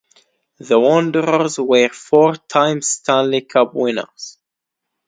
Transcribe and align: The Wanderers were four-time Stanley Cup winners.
The 0.57 0.79
Wanderers 0.79 1.59
were 1.59 1.89
four-time 1.89 2.81
Stanley 2.81 3.41
Cup 3.41 3.75
winners. 3.75 4.39